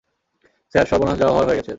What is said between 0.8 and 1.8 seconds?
সর্বনাশ যা হওয়ার হয়ে গেছে।